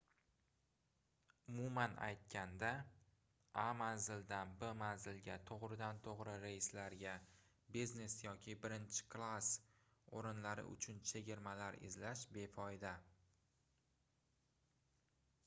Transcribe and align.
umuman 1.51 1.91
aytganda 2.05 2.69
a 3.63 3.65
manzildan 3.81 4.53
b 4.63 4.69
manzilga 4.79 5.35
togʻridan-toʻgʻri 5.49 6.33
reyslarga 6.45 7.13
biznes 7.75 8.15
yoki 8.23 8.55
birinchi 8.65 9.05
klass 9.17 9.49
oʻrinlari 10.21 10.63
uchun 10.73 11.03
chegirmalar 11.11 11.77
izlash 11.91 12.25
befoyda 12.39 12.95